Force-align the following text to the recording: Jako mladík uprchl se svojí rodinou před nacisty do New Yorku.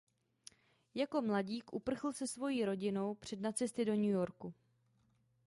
Jako 0.95 1.21
mladík 1.21 1.73
uprchl 1.73 2.11
se 2.13 2.27
svojí 2.27 2.65
rodinou 2.65 3.15
před 3.15 3.41
nacisty 3.41 3.85
do 3.85 3.93
New 3.95 4.09
Yorku. 4.09 4.53